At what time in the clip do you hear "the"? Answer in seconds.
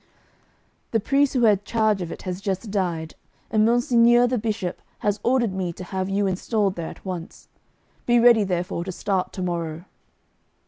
0.89-0.99, 4.25-4.39